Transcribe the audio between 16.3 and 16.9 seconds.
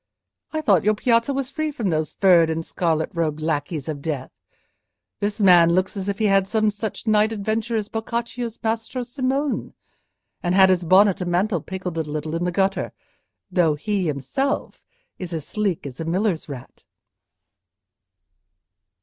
rat."